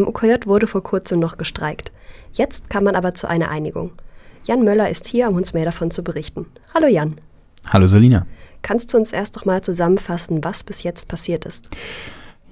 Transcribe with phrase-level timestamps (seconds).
[0.00, 1.92] Am UKJ wurde vor kurzem noch gestreikt.
[2.32, 3.92] Jetzt kam man aber zu einer Einigung.
[4.44, 6.46] Jan Möller ist hier, um uns mehr davon zu berichten.
[6.72, 7.16] Hallo Jan.
[7.68, 8.26] Hallo Selina.
[8.62, 11.68] Kannst du uns erst noch mal zusammenfassen, was bis jetzt passiert ist?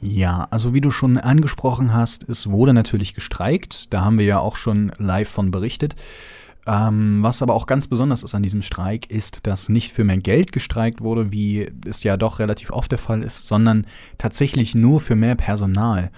[0.03, 3.95] Ja, also wie du schon angesprochen hast, es wurde natürlich gestreikt.
[3.95, 5.95] Da haben wir ja auch schon live von berichtet.
[6.67, 10.19] Ähm, was aber auch ganz besonders ist an diesem Streik, ist, dass nicht für mehr
[10.19, 13.87] Geld gestreikt wurde, wie es ja doch relativ oft der Fall ist, sondern
[14.19, 16.11] tatsächlich nur für mehr Personal.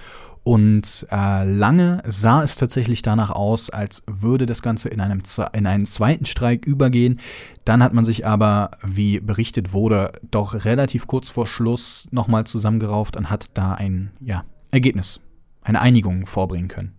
[0.43, 5.23] Und äh, lange sah es tatsächlich danach aus, als würde das Ganze in, einem,
[5.53, 7.21] in einen zweiten Streik übergehen.
[7.65, 13.17] Dann hat man sich aber, wie berichtet wurde, doch relativ kurz vor Schluss nochmal zusammengerauft
[13.17, 15.21] und hat da ein ja, Ergebnis,
[15.62, 16.93] eine Einigung vorbringen können.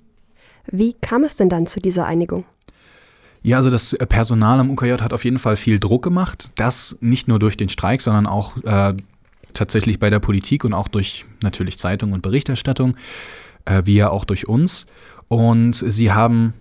[0.67, 2.45] Wie kam es denn dann zu dieser Einigung?
[3.43, 6.51] Ja, also das Personal am UKJ hat auf jeden Fall viel Druck gemacht.
[6.55, 8.93] Das nicht nur durch den Streik, sondern auch äh,
[9.53, 12.95] tatsächlich bei der Politik und auch durch natürlich Zeitung und Berichterstattung,
[13.65, 14.85] äh, wie ja auch durch uns.
[15.27, 16.53] Und sie haben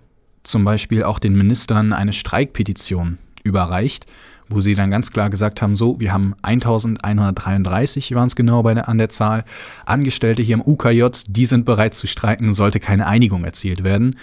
[0.43, 4.05] zum Beispiel auch den Ministern eine Streikpetition überreicht,
[4.49, 8.73] wo sie dann ganz klar gesagt haben, so, wir haben 1133, waren es genau bei
[8.73, 9.45] der, an der Zahl,
[9.85, 14.17] Angestellte hier im UKJ, die sind bereit zu streiken, sollte keine Einigung erzielt werden.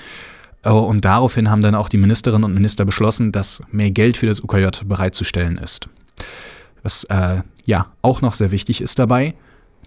[0.62, 4.26] Äh, und daraufhin haben dann auch die Ministerinnen und Minister beschlossen, dass mehr Geld für
[4.26, 5.88] das UKJ bereitzustellen ist.
[6.82, 9.34] Was äh, ja auch noch sehr wichtig ist dabei,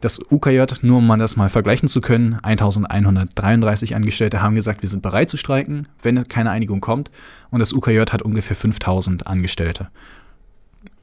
[0.02, 5.04] das UKJ, nur um das mal vergleichen zu können, 1133 Angestellte haben gesagt, wir sind
[5.04, 7.12] bereit zu streiken, wenn keine Einigung kommt.
[7.52, 9.90] Und das UKJ hat ungefähr 5000 Angestellte.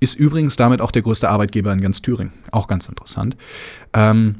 [0.00, 2.32] Ist übrigens damit auch der größte Arbeitgeber in ganz Thüringen.
[2.50, 3.36] Auch ganz interessant.
[3.92, 4.36] Ähm,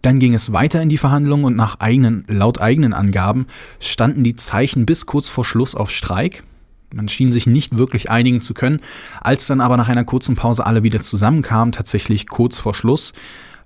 [0.00, 3.46] dann ging es weiter in die Verhandlungen und nach eigenen, laut eigenen Angaben
[3.78, 6.44] standen die Zeichen bis kurz vor Schluss auf Streik.
[6.94, 8.80] Man schien sich nicht wirklich einigen zu können.
[9.20, 13.12] Als dann aber nach einer kurzen Pause alle wieder zusammenkamen, tatsächlich kurz vor Schluss,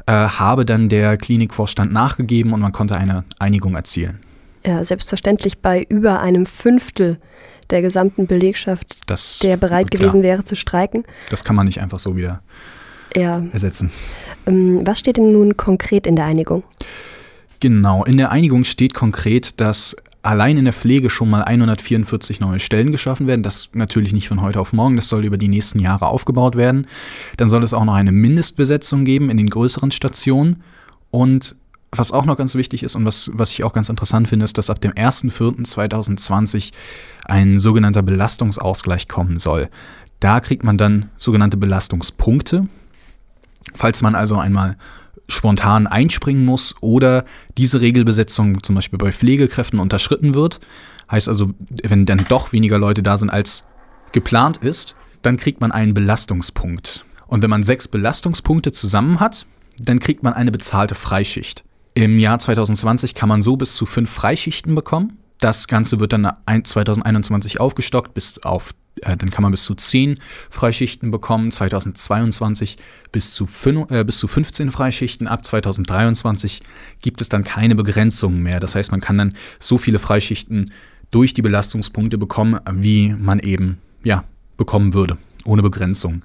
[0.06, 4.18] äh, habe dann der Klinikvorstand nachgegeben und man konnte eine Einigung erzielen.
[4.64, 7.18] Ja, selbstverständlich bei über einem Fünftel
[7.70, 11.04] der gesamten Belegschaft, das, der bereit klar, gewesen wäre zu streiken.
[11.30, 12.42] Das kann man nicht einfach so wieder
[13.14, 13.42] ja.
[13.52, 13.90] ersetzen.
[14.46, 16.62] Ähm, was steht denn nun konkret in der Einigung?
[17.60, 22.58] Genau, in der Einigung steht konkret, dass allein in der Pflege schon mal 144 neue
[22.58, 23.42] Stellen geschaffen werden.
[23.42, 26.86] Das natürlich nicht von heute auf morgen, das soll über die nächsten Jahre aufgebaut werden.
[27.36, 30.62] Dann soll es auch noch eine Mindestbesetzung geben in den größeren Stationen.
[31.10, 31.56] Und
[31.92, 34.58] was auch noch ganz wichtig ist und was, was ich auch ganz interessant finde, ist,
[34.58, 36.70] dass ab dem 1.4.2020
[37.24, 39.68] ein sogenannter Belastungsausgleich kommen soll.
[40.20, 42.68] Da kriegt man dann sogenannte Belastungspunkte.
[43.74, 44.76] Falls man also einmal
[45.30, 47.24] spontan einspringen muss oder
[47.56, 50.60] diese Regelbesetzung zum Beispiel bei Pflegekräften unterschritten wird.
[51.10, 51.50] Heißt also,
[51.82, 53.64] wenn dann doch weniger Leute da sind, als
[54.12, 57.04] geplant ist, dann kriegt man einen Belastungspunkt.
[57.26, 59.46] Und wenn man sechs Belastungspunkte zusammen hat,
[59.80, 61.64] dann kriegt man eine bezahlte Freischicht.
[61.94, 65.18] Im Jahr 2020 kann man so bis zu fünf Freischichten bekommen.
[65.38, 70.18] Das Ganze wird dann 2021 aufgestockt bis auf äh, dann kann man bis zu 10
[70.50, 72.76] Freischichten bekommen, 2022
[73.12, 76.62] bis zu, 5, äh, bis zu 15 Freischichten, ab 2023
[77.00, 78.60] gibt es dann keine Begrenzungen mehr.
[78.60, 80.70] Das heißt, man kann dann so viele Freischichten
[81.10, 84.24] durch die Belastungspunkte bekommen, wie man eben ja,
[84.56, 86.22] bekommen würde, ohne Begrenzung.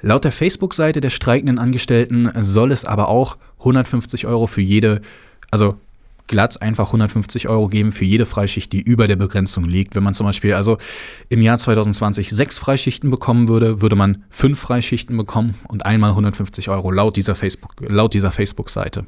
[0.00, 5.00] Laut der Facebook-Seite der streikenden Angestellten soll es aber auch 150 Euro für jede,
[5.50, 5.78] also
[6.26, 9.94] glatt einfach 150 Euro geben für jede Freischicht, die über der Begrenzung liegt.
[9.94, 10.78] Wenn man zum Beispiel also
[11.28, 16.70] im Jahr 2020 sechs Freischichten bekommen würde, würde man fünf Freischichten bekommen und einmal 150
[16.70, 19.04] Euro laut dieser Facebook, laut dieser Facebook-Seite.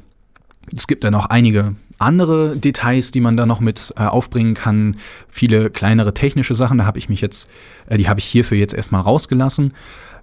[0.75, 4.97] Es gibt dann noch einige andere Details, die man da noch mit äh, aufbringen kann.
[5.29, 7.49] Viele kleinere technische Sachen, da habe ich mich jetzt,
[7.87, 9.73] äh, die habe ich hierfür jetzt erstmal rausgelassen.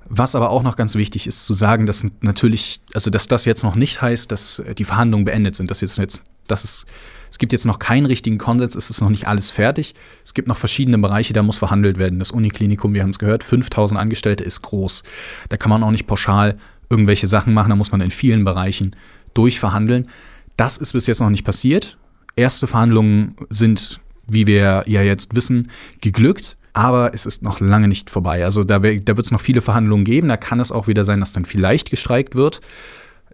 [0.07, 3.65] Was aber auch noch ganz wichtig ist zu sagen, dass natürlich, also dass das jetzt
[3.65, 6.87] noch nicht heißt, dass die Verhandlungen beendet sind, dass jetzt, jetzt dass es,
[7.31, 9.95] es gibt jetzt noch keinen richtigen Konsens, es ist noch nicht alles fertig.
[10.25, 12.19] Es gibt noch verschiedene Bereiche, da muss verhandelt werden.
[12.19, 15.03] Das Uniklinikum, wir haben es gehört, 5000 Angestellte ist groß.
[15.49, 16.57] Da kann man auch nicht pauschal
[16.91, 18.95] irgendwelche Sachen machen, da muss man in vielen Bereichen
[19.35, 20.09] durchverhandeln.
[20.57, 21.99] Das ist bis jetzt noch nicht passiert.
[22.37, 25.71] Erste Verhandlungen sind, wie wir ja jetzt wissen,
[26.01, 28.45] geglückt aber es ist noch lange nicht vorbei.
[28.45, 30.29] Also da, da wird es noch viele Verhandlungen geben.
[30.29, 32.61] Da kann es auch wieder sein, dass dann vielleicht gestreikt wird.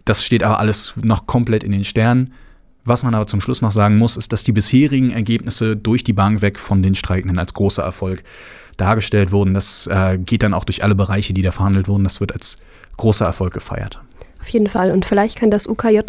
[0.05, 2.33] Das steht aber alles noch komplett in den Sternen.
[2.83, 6.13] Was man aber zum Schluss noch sagen muss, ist, dass die bisherigen Ergebnisse durch die
[6.13, 8.23] Bank weg von den Streikenden als großer Erfolg
[8.77, 9.53] dargestellt wurden.
[9.53, 12.03] Das äh, geht dann auch durch alle Bereiche, die da verhandelt wurden.
[12.03, 12.57] Das wird als
[12.97, 14.01] großer Erfolg gefeiert.
[14.39, 14.91] Auf jeden Fall.
[14.91, 15.99] Und vielleicht kann das UKJ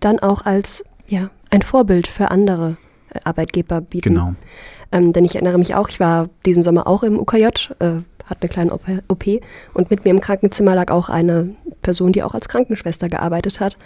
[0.00, 2.76] dann auch als ja, ein Vorbild für andere
[3.10, 4.14] äh, Arbeitgeber bieten.
[4.14, 4.34] Genau.
[4.92, 7.44] Ähm, denn ich erinnere mich auch, ich war diesen Sommer auch im UKJ,
[7.78, 9.24] äh, hatte eine kleine OP
[9.74, 13.76] und mit mir im Krankenzimmer lag auch eine Person, die auch als Krankenschwester gearbeitet hat.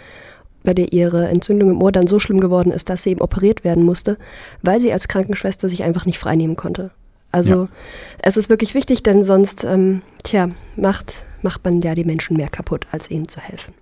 [0.65, 3.63] Bei der ihre Entzündung im Ohr dann so schlimm geworden ist, dass sie eben operiert
[3.63, 4.17] werden musste,
[4.61, 6.91] weil sie als Krankenschwester sich einfach nicht freinehmen konnte.
[7.31, 7.69] Also ja.
[8.19, 12.49] es ist wirklich wichtig, denn sonst, ähm, tja, macht, macht man ja die Menschen mehr
[12.49, 13.73] kaputt, als ihnen zu helfen.